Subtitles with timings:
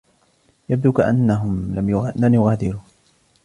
[0.69, 1.73] يبدو كأنهم
[2.15, 2.81] لن يغادروا.